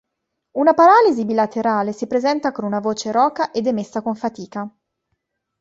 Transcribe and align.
Una 0.57 0.73
paralisi 0.73 1.25
bilaterale 1.25 1.93
si 1.93 2.07
presenta 2.07 2.51
con 2.51 2.65
una 2.65 2.79
voce 2.79 3.11
roca 3.11 3.51
ed 3.51 3.67
emessa 3.67 4.01
con 4.01 4.15
fatica. 4.15 4.67